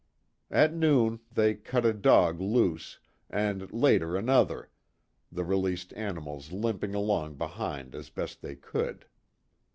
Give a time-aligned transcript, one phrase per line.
[0.49, 2.97] At noon they cut a dog loose,
[3.29, 4.71] and later another,
[5.31, 9.05] the released animals limping along behind as best they could.